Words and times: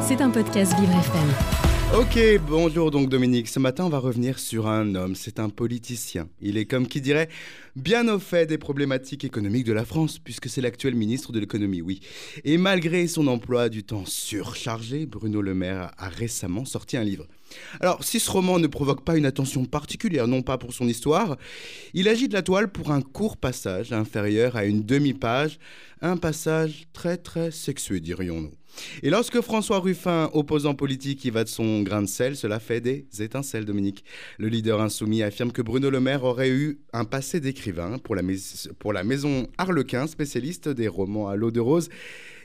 C'est 0.00 0.22
un 0.22 0.30
podcast 0.30 0.72
Vivre 0.80 0.92
FM. 0.92 2.00
Ok, 2.00 2.18
bonjour 2.48 2.90
donc 2.90 3.10
Dominique. 3.10 3.48
Ce 3.48 3.58
matin, 3.58 3.84
on 3.84 3.90
va 3.90 3.98
revenir 3.98 4.38
sur 4.38 4.68
un 4.68 4.94
homme. 4.94 5.14
C'est 5.14 5.38
un 5.38 5.50
politicien. 5.50 6.28
Il 6.40 6.56
est 6.56 6.64
comme 6.64 6.86
qui 6.86 7.02
dirait 7.02 7.28
bien 7.76 8.08
au 8.08 8.18
fait 8.18 8.46
des 8.46 8.56
problématiques 8.56 9.24
économiques 9.24 9.66
de 9.66 9.74
la 9.74 9.84
France, 9.84 10.18
puisque 10.18 10.48
c'est 10.48 10.62
l'actuel 10.62 10.94
ministre 10.94 11.32
de 11.32 11.40
l'économie, 11.40 11.82
oui. 11.82 12.00
Et 12.44 12.56
malgré 12.56 13.06
son 13.06 13.26
emploi 13.26 13.68
du 13.68 13.84
temps 13.84 14.06
surchargé, 14.06 15.04
Bruno 15.04 15.42
Le 15.42 15.54
Maire 15.54 15.90
a 15.98 16.08
récemment 16.08 16.64
sorti 16.64 16.96
un 16.96 17.04
livre. 17.04 17.26
Alors, 17.80 18.04
si 18.04 18.20
ce 18.20 18.30
roman 18.30 18.58
ne 18.58 18.66
provoque 18.66 19.04
pas 19.04 19.16
une 19.16 19.26
attention 19.26 19.64
particulière, 19.64 20.28
non 20.28 20.42
pas 20.42 20.58
pour 20.58 20.72
son 20.72 20.88
histoire, 20.88 21.36
il 21.94 22.08
agit 22.08 22.28
de 22.28 22.34
la 22.34 22.42
toile 22.42 22.70
pour 22.70 22.90
un 22.90 23.00
court 23.00 23.36
passage 23.36 23.92
inférieur 23.92 24.56
à 24.56 24.64
une 24.64 24.84
demi-page, 24.84 25.58
un 26.00 26.16
passage 26.16 26.86
très 26.92 27.16
très 27.16 27.50
sexué, 27.50 28.00
dirions-nous. 28.00 28.52
Et 29.02 29.10
lorsque 29.10 29.40
François 29.40 29.80
Ruffin, 29.80 30.30
opposant 30.32 30.74
politique, 30.74 31.24
y 31.24 31.30
va 31.30 31.44
de 31.44 31.48
son 31.48 31.82
grain 31.82 32.02
de 32.02 32.06
sel, 32.06 32.36
cela 32.36 32.60
fait 32.60 32.80
des 32.80 33.06
étincelles, 33.20 33.64
Dominique. 33.64 34.04
Le 34.38 34.48
leader 34.48 34.80
insoumis 34.80 35.22
affirme 35.22 35.52
que 35.52 35.62
Bruno 35.62 35.90
Le 35.90 36.00
Maire 36.00 36.24
aurait 36.24 36.50
eu 36.50 36.78
un 36.92 37.04
passé 37.04 37.40
d'écrivain 37.40 37.98
pour 37.98 38.14
la, 38.14 38.22
pour 38.78 38.92
la 38.92 39.04
maison 39.04 39.48
Harlequin, 39.58 40.06
spécialiste 40.06 40.68
des 40.68 40.88
romans 40.88 41.28
à 41.28 41.36
l'eau 41.36 41.50
de 41.50 41.60
rose 41.60 41.88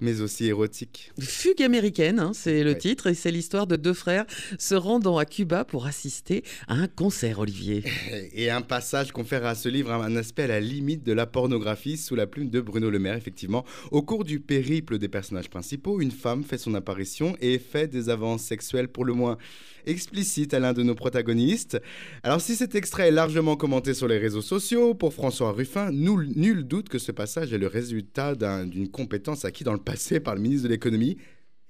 mais 0.00 0.20
aussi 0.20 0.46
érotique. 0.46 1.12
Fugue 1.18 1.62
américaine, 1.62 2.20
hein, 2.20 2.32
c'est 2.34 2.62
le 2.62 2.76
titre, 2.76 3.08
et 3.08 3.14
c'est 3.14 3.30
l'histoire 3.30 3.66
de 3.66 3.76
deux 3.76 3.92
frères 3.92 4.24
se 4.58 4.74
rendant 4.74 5.18
à 5.18 5.24
Cuba 5.24 5.64
pour 5.64 5.86
assister 5.86 6.44
à 6.66 6.74
un 6.74 6.88
concert, 6.88 7.40
Olivier. 7.40 7.84
Et 8.32 8.50
un 8.50 8.62
passage 8.62 9.12
confère 9.12 9.44
à 9.44 9.54
ce 9.54 9.68
livre 9.68 9.92
un 9.92 10.16
aspect 10.16 10.44
à 10.44 10.48
la 10.48 10.60
limite 10.60 11.04
de 11.04 11.12
la 11.12 11.26
pornographie 11.26 11.96
sous 11.96 12.14
la 12.14 12.26
plume 12.26 12.50
de 12.50 12.60
Bruno 12.60 12.90
Le 12.90 12.98
Maire, 12.98 13.16
effectivement. 13.16 13.64
Au 13.90 14.02
cours 14.02 14.24
du 14.24 14.40
périple 14.40 14.98
des 14.98 15.08
personnages 15.08 15.50
principaux, 15.50 16.00
une 16.00 16.10
femme 16.10 16.44
fait 16.44 16.58
son 16.58 16.74
apparition 16.74 17.36
et 17.40 17.58
fait 17.58 17.88
des 17.88 18.08
avances 18.08 18.42
sexuelles 18.42 18.88
pour 18.88 19.04
le 19.04 19.14
moins 19.14 19.38
explicites 19.86 20.54
à 20.54 20.60
l'un 20.60 20.72
de 20.72 20.82
nos 20.82 20.94
protagonistes. 20.94 21.80
Alors 22.22 22.40
si 22.40 22.56
cet 22.56 22.74
extrait 22.74 23.08
est 23.08 23.12
largement 23.12 23.56
commenté 23.56 23.94
sur 23.94 24.08
les 24.08 24.18
réseaux 24.18 24.42
sociaux, 24.42 24.94
pour 24.94 25.14
François 25.14 25.52
Ruffin, 25.52 25.90
nul, 25.90 26.30
nul 26.36 26.64
doute 26.64 26.88
que 26.88 26.98
ce 26.98 27.12
passage 27.12 27.52
est 27.52 27.58
le 27.58 27.66
résultat 27.66 28.34
d'une 28.34 28.88
compétence 28.88 29.44
acquise 29.44 29.64
dans 29.64 29.72
le 29.72 29.78
par 30.20 30.34
le 30.34 30.40
ministre 30.40 30.64
de 30.64 30.72
l'économie. 30.72 31.16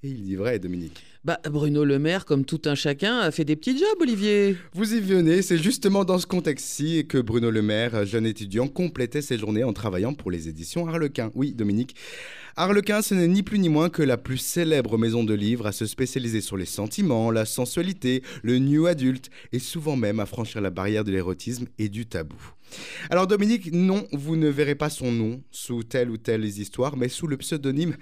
Et 0.04 0.10
il 0.10 0.22
dit 0.22 0.36
vrai, 0.36 0.60
Dominique. 0.60 1.02
Bah, 1.24 1.40
Bruno 1.50 1.84
Le 1.84 1.98
Maire, 1.98 2.24
comme 2.24 2.44
tout 2.44 2.62
un 2.66 2.76
chacun, 2.76 3.18
a 3.18 3.32
fait 3.32 3.44
des 3.44 3.56
petits 3.56 3.76
jobs, 3.76 4.00
Olivier. 4.00 4.56
Vous 4.72 4.94
y 4.94 5.00
venez, 5.00 5.42
c'est 5.42 5.58
justement 5.58 6.04
dans 6.04 6.18
ce 6.18 6.26
contexte-ci 6.26 7.04
que 7.08 7.18
Bruno 7.18 7.50
Le 7.50 7.62
Maire, 7.62 8.06
jeune 8.06 8.24
étudiant, 8.24 8.68
complétait 8.68 9.22
ses 9.22 9.38
journées 9.38 9.64
en 9.64 9.72
travaillant 9.72 10.14
pour 10.14 10.30
les 10.30 10.48
éditions 10.48 10.86
Harlequin. 10.86 11.32
Oui, 11.34 11.52
Dominique. 11.52 11.96
Harlequin, 12.54 13.02
ce 13.02 13.14
n'est 13.14 13.26
ni 13.26 13.42
plus 13.42 13.58
ni 13.58 13.68
moins 13.68 13.88
que 13.88 14.04
la 14.04 14.16
plus 14.16 14.38
célèbre 14.38 14.98
maison 14.98 15.24
de 15.24 15.34
livres 15.34 15.66
à 15.66 15.72
se 15.72 15.84
spécialiser 15.84 16.40
sur 16.42 16.56
les 16.56 16.64
sentiments, 16.64 17.32
la 17.32 17.44
sensualité, 17.44 18.22
le 18.44 18.58
new 18.58 18.86
adulte 18.86 19.30
et 19.50 19.58
souvent 19.58 19.96
même 19.96 20.20
à 20.20 20.26
franchir 20.26 20.60
la 20.60 20.70
barrière 20.70 21.02
de 21.02 21.10
l'érotisme 21.10 21.66
et 21.76 21.88
du 21.88 22.06
tabou. 22.06 22.40
Alors 23.10 23.26
Dominique, 23.26 23.72
non, 23.72 24.06
vous 24.12 24.36
ne 24.36 24.48
verrez 24.48 24.76
pas 24.76 24.90
son 24.90 25.10
nom 25.10 25.42
sous 25.50 25.82
telle 25.82 26.10
ou 26.10 26.18
telle 26.18 26.44
histoire, 26.44 26.96
mais 26.96 27.08
sous 27.08 27.26
le 27.26 27.36
pseudonyme 27.36 27.96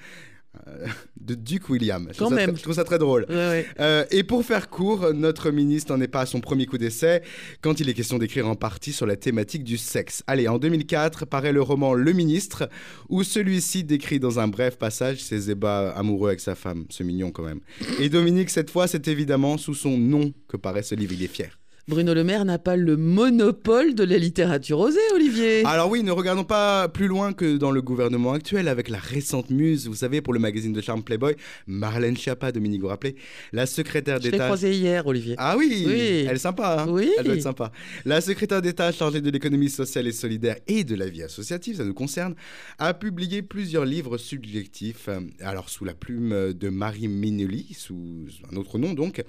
de 1.20 1.34
Duke 1.34 1.68
William. 1.68 2.08
Je, 2.12 2.18
Quand 2.18 2.30
même. 2.30 2.56
je 2.56 2.62
trouve 2.62 2.74
ça 2.74 2.84
très 2.84 2.98
drôle. 2.98 3.26
Euh, 3.28 4.04
et 4.10 4.22
pour 4.22 4.44
faire 4.44 4.68
court, 4.68 5.12
notre 5.12 5.50
ministre 5.50 5.94
n'en 5.94 6.00
est 6.00 6.08
pas 6.08 6.22
à 6.22 6.26
son 6.26 6.40
premier 6.40 6.66
coup 6.66 6.78
d'essai 6.78 7.22
quand 7.60 7.80
il 7.80 7.88
est 7.88 7.94
question 7.94 8.18
d'écrire 8.18 8.46
en 8.48 8.54
partie 8.54 8.92
sur 8.92 9.06
la 9.06 9.16
thématique 9.16 9.64
du 9.64 9.76
sexe. 9.76 10.22
Allez, 10.26 10.48
en 10.48 10.58
2004 10.58 11.26
paraît 11.26 11.52
le 11.52 11.62
roman 11.62 11.94
Le 11.94 12.12
ministre, 12.12 12.68
où 13.08 13.22
celui-ci 13.22 13.84
décrit 13.84 14.20
dans 14.20 14.38
un 14.38 14.48
bref 14.48 14.78
passage 14.78 15.22
ses 15.22 15.50
ébats 15.50 15.90
amoureux 15.90 16.28
avec 16.28 16.40
sa 16.40 16.54
femme. 16.54 16.86
C'est 16.90 17.04
mignon 17.04 17.30
quand 17.30 17.44
même. 17.44 17.60
Et 18.00 18.08
Dominique, 18.08 18.50
cette 18.50 18.70
fois, 18.70 18.86
c'est 18.86 19.08
évidemment 19.08 19.58
sous 19.58 19.74
son 19.74 19.96
nom 19.98 20.32
que 20.48 20.56
paraît 20.56 20.82
ce 20.82 20.94
livre. 20.94 21.12
Il 21.12 21.22
est 21.22 21.28
fier. 21.28 21.58
Bruno 21.88 22.14
Le 22.14 22.24
Maire 22.24 22.44
n'a 22.44 22.58
pas 22.58 22.74
le 22.74 22.96
monopole 22.96 23.94
de 23.94 24.02
la 24.02 24.18
littérature 24.18 24.80
osée, 24.80 24.98
Olivier. 25.14 25.64
Alors 25.64 25.88
oui, 25.88 26.02
ne 26.02 26.10
regardons 26.10 26.42
pas 26.42 26.88
plus 26.88 27.06
loin 27.06 27.32
que 27.32 27.58
dans 27.58 27.70
le 27.70 27.80
gouvernement 27.80 28.32
actuel 28.32 28.66
avec 28.66 28.88
la 28.88 28.98
récente 28.98 29.50
muse, 29.50 29.86
vous 29.86 29.94
savez, 29.94 30.20
pour 30.20 30.34
le 30.34 30.40
magazine 30.40 30.72
de 30.72 30.80
charme 30.80 31.04
Playboy, 31.04 31.36
Marlène 31.68 32.16
Schiappa, 32.16 32.50
Dominique, 32.50 32.80
vous 32.80 32.88
rappelez 32.88 33.14
La 33.52 33.66
secrétaire 33.66 34.18
d'État... 34.18 34.36
Je 34.36 34.42
l'ai 34.42 34.46
croisée 34.46 34.72
hier, 34.74 35.06
Olivier. 35.06 35.36
Ah 35.38 35.54
oui, 35.56 35.84
Elle 36.28 36.34
est 36.34 36.38
sympa, 36.38 36.78
hein 36.80 36.90
Oui. 36.90 37.12
Elle 37.18 37.24
doit 37.24 37.34
être 37.36 37.42
sympa. 37.42 37.70
La 38.04 38.20
secrétaire 38.20 38.62
d'État 38.62 38.90
chargée 38.90 39.20
de 39.20 39.30
l'économie 39.30 39.70
sociale 39.70 40.08
et 40.08 40.12
solidaire 40.12 40.56
et 40.66 40.82
de 40.82 40.96
la 40.96 41.08
vie 41.08 41.22
associative, 41.22 41.76
ça 41.76 41.84
nous 41.84 41.94
concerne, 41.94 42.34
a 42.80 42.94
publié 42.94 43.42
plusieurs 43.42 43.84
livres 43.84 44.18
subjectifs, 44.18 45.08
alors 45.40 45.70
sous 45.70 45.84
la 45.84 45.94
plume 45.94 46.52
de 46.52 46.68
Marie 46.68 47.06
Minelli, 47.06 47.76
sous 47.78 48.26
un 48.52 48.56
autre 48.56 48.76
nom 48.80 48.92
donc. 48.92 49.22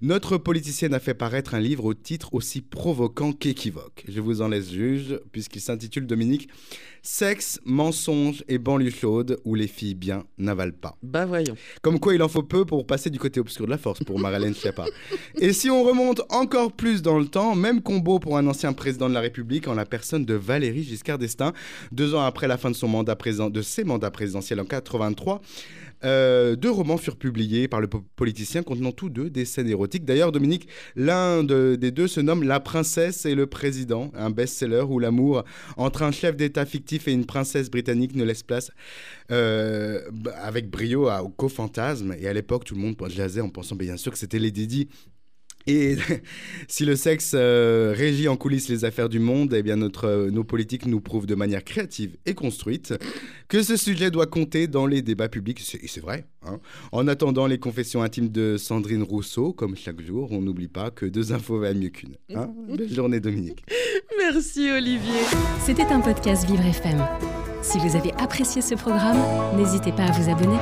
Notre 0.00 0.38
politicienne 0.38 0.94
a 0.94 1.00
fait 1.00 1.14
paraître 1.14 1.56
un 1.56 1.60
livre 1.60 1.86
au 1.86 2.03
titre 2.04 2.34
aussi 2.34 2.60
provoquant 2.60 3.32
qu'équivoque. 3.32 4.04
Je 4.06 4.20
vous 4.20 4.42
en 4.42 4.48
laisse 4.48 4.70
juge, 4.70 5.18
puisqu'il 5.32 5.60
s'intitule 5.60 6.06
Dominique 6.06 6.48
Sexe, 7.06 7.60
mensonge 7.66 8.44
et 8.48 8.56
banlieue 8.56 8.88
chaude 8.88 9.38
où 9.44 9.54
les 9.54 9.66
filles 9.66 9.94
bien 9.94 10.24
n'avalent 10.38 10.72
pas. 10.80 10.96
Bah 11.02 11.26
voyons. 11.26 11.54
Comme 11.82 12.00
quoi 12.00 12.14
il 12.14 12.22
en 12.22 12.28
faut 12.28 12.42
peu 12.42 12.64
pour 12.64 12.86
passer 12.86 13.10
du 13.10 13.18
côté 13.18 13.40
obscur 13.40 13.66
de 13.66 13.70
la 13.70 13.76
force 13.76 14.02
pour 14.04 14.18
Marlène 14.18 14.54
Schiappa. 14.54 14.86
et 15.38 15.52
si 15.52 15.68
on 15.68 15.82
remonte 15.82 16.22
encore 16.30 16.72
plus 16.72 17.02
dans 17.02 17.18
le 17.18 17.26
temps, 17.26 17.54
même 17.54 17.82
combo 17.82 18.18
pour 18.18 18.38
un 18.38 18.46
ancien 18.46 18.72
président 18.72 19.10
de 19.10 19.14
la 19.14 19.20
République 19.20 19.68
en 19.68 19.74
la 19.74 19.84
personne 19.84 20.24
de 20.24 20.32
Valérie 20.32 20.82
Giscard 20.82 21.18
d'Estaing, 21.18 21.52
deux 21.92 22.14
ans 22.14 22.22
après 22.22 22.48
la 22.48 22.56
fin 22.56 22.70
de 22.70 22.76
son 22.76 22.88
mandat 22.88 23.16
présent, 23.16 23.50
de 23.50 23.60
ses 23.60 23.84
mandats 23.84 24.10
présidentiels 24.10 24.60
en 24.60 24.64
83. 24.64 25.42
Euh, 26.04 26.54
deux 26.56 26.70
romans 26.70 26.98
furent 26.98 27.16
publiés 27.16 27.66
par 27.66 27.80
le 27.80 27.88
politicien 27.88 28.62
contenant 28.62 28.92
tous 28.92 29.08
deux 29.08 29.30
des 29.30 29.44
scènes 29.44 29.68
érotiques. 29.68 30.04
D'ailleurs, 30.04 30.32
Dominique, 30.32 30.68
l'un 30.96 31.42
des 31.44 31.90
deux 31.94 32.08
se 32.08 32.20
nomme 32.20 32.42
La 32.42 32.60
princesse 32.60 33.24
et 33.24 33.34
le 33.34 33.46
président, 33.46 34.12
un 34.14 34.30
best-seller 34.30 34.84
où 34.88 34.98
l'amour 34.98 35.44
entre 35.76 36.02
un 36.02 36.10
chef 36.10 36.36
d'État 36.36 36.66
fictif 36.66 37.08
et 37.08 37.12
une 37.12 37.24
princesse 37.24 37.70
britannique 37.70 38.14
ne 38.14 38.24
laisse 38.24 38.42
place 38.42 38.70
euh, 39.30 40.02
avec 40.42 40.68
brio 40.68 41.10
au 41.10 41.28
co-fantasme. 41.30 42.14
Et 42.18 42.28
à 42.28 42.32
l'époque, 42.32 42.64
tout 42.64 42.74
le 42.74 42.80
monde 42.80 42.96
jasait 43.08 43.40
en 43.40 43.48
pensant 43.48 43.76
bien 43.76 43.96
sûr 43.96 44.12
que 44.12 44.18
c'était 44.18 44.38
Lady 44.38 44.66
Di 44.66 44.88
et 45.66 45.96
si 46.68 46.84
le 46.84 46.96
sexe 46.96 47.32
euh, 47.34 47.94
régit 47.96 48.28
en 48.28 48.36
coulisses 48.36 48.68
les 48.68 48.84
affaires 48.84 49.08
du 49.08 49.18
monde, 49.18 49.54
eh 49.54 49.62
bien 49.62 49.76
notre, 49.76 50.06
euh, 50.06 50.30
nos 50.30 50.44
politiques 50.44 50.86
nous 50.86 51.00
prouvent 51.00 51.26
de 51.26 51.34
manière 51.34 51.64
créative 51.64 52.16
et 52.26 52.34
construite 52.34 52.94
que 53.48 53.62
ce 53.62 53.76
sujet 53.76 54.10
doit 54.10 54.26
compter 54.26 54.66
dans 54.66 54.86
les 54.86 55.02
débats 55.02 55.28
publics. 55.28 55.60
Et 55.82 55.88
c'est 55.88 56.00
vrai. 56.00 56.26
Hein. 56.42 56.58
En 56.92 57.08
attendant 57.08 57.46
les 57.46 57.58
confessions 57.58 58.02
intimes 58.02 58.28
de 58.28 58.56
Sandrine 58.58 59.02
Rousseau, 59.02 59.52
comme 59.52 59.76
chaque 59.76 60.00
jour, 60.00 60.32
on 60.32 60.42
n'oublie 60.42 60.68
pas 60.68 60.90
que 60.90 61.06
deux 61.06 61.32
infos 61.32 61.58
valent 61.58 61.80
mieux 61.80 61.90
qu'une. 61.90 62.16
Hein. 62.34 62.50
Belle 62.68 62.92
journée, 62.92 63.20
Dominique. 63.20 63.64
Merci, 64.18 64.70
Olivier. 64.70 65.20
C'était 65.64 65.84
un 65.84 66.00
podcast 66.00 66.46
Vivre 66.46 66.64
FM. 66.64 67.02
Si 67.62 67.78
vous 67.78 67.96
avez 67.96 68.12
apprécié 68.18 68.60
ce 68.60 68.74
programme, 68.74 69.18
n'hésitez 69.56 69.92
pas 69.92 70.04
à 70.04 70.12
vous 70.12 70.30
abonner. 70.30 70.58